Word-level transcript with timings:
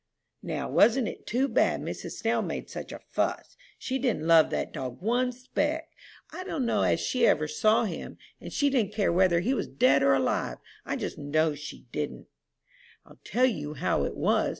"Now 0.41 0.67
wasn't 0.67 1.07
it 1.07 1.27
too 1.27 1.47
bad 1.47 1.79
Mrs. 1.81 2.13
Snell 2.13 2.41
made 2.41 2.71
such 2.71 2.91
a 2.91 2.97
fuss? 3.07 3.55
She 3.77 3.99
didn't 3.99 4.25
love 4.25 4.49
that 4.49 4.73
dog 4.73 4.99
one 4.99 5.31
speck, 5.31 5.91
I 6.31 6.43
don't 6.43 6.65
know 6.65 6.81
as 6.81 6.99
she 6.99 7.27
ever 7.27 7.47
saw 7.47 7.83
him, 7.83 8.17
and 8.39 8.51
she 8.51 8.71
didn't 8.71 8.93
care 8.95 9.11
whether 9.13 9.41
he 9.41 9.53
was 9.53 9.67
dead 9.67 10.01
or 10.01 10.15
alive. 10.15 10.57
I 10.87 10.95
just 10.95 11.19
know 11.19 11.53
she 11.53 11.85
didn't." 11.91 12.25
"I'll 13.05 13.19
tell 13.23 13.45
you 13.45 13.75
how 13.75 14.03
it 14.03 14.17
was. 14.17 14.49